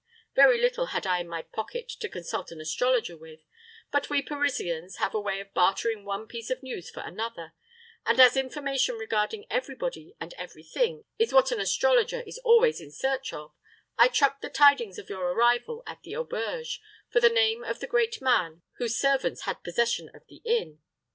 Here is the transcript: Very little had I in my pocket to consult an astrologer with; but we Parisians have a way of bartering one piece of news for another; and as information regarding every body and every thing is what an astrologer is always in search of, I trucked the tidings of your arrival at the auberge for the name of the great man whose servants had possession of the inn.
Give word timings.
Very 0.33 0.59
little 0.59 0.87
had 0.87 1.05
I 1.05 1.19
in 1.19 1.27
my 1.27 1.43
pocket 1.43 1.87
to 1.89 2.09
consult 2.09 2.49
an 2.49 2.59
astrologer 2.59 3.15
with; 3.15 3.41
but 3.91 4.09
we 4.09 4.23
Parisians 4.23 4.95
have 4.95 5.13
a 5.13 5.19
way 5.21 5.39
of 5.39 5.53
bartering 5.53 6.05
one 6.05 6.25
piece 6.27 6.49
of 6.49 6.63
news 6.63 6.89
for 6.89 7.01
another; 7.01 7.53
and 8.03 8.19
as 8.19 8.35
information 8.35 8.95
regarding 8.95 9.45
every 9.51 9.75
body 9.75 10.15
and 10.19 10.33
every 10.39 10.63
thing 10.63 11.05
is 11.19 11.31
what 11.33 11.51
an 11.51 11.59
astrologer 11.59 12.21
is 12.25 12.39
always 12.43 12.81
in 12.81 12.89
search 12.89 13.31
of, 13.31 13.53
I 13.95 14.07
trucked 14.07 14.41
the 14.41 14.49
tidings 14.49 14.97
of 14.97 15.07
your 15.07 15.21
arrival 15.33 15.83
at 15.85 16.01
the 16.01 16.15
auberge 16.17 16.81
for 17.11 17.19
the 17.19 17.29
name 17.29 17.63
of 17.63 17.79
the 17.79 17.85
great 17.85 18.19
man 18.23 18.63
whose 18.77 18.97
servants 18.97 19.43
had 19.43 19.61
possession 19.63 20.09
of 20.15 20.25
the 20.25 20.37
inn. 20.43 20.81